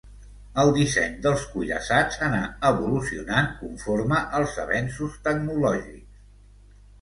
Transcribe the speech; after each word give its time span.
El 0.61 0.69
disseny 0.75 1.11
dels 1.25 1.43
cuirassats 1.49 2.17
anà 2.27 2.39
evolucionant 2.69 3.51
conforme 3.59 4.23
els 4.41 4.57
avenços 4.65 5.21
tecnològics. 5.29 6.27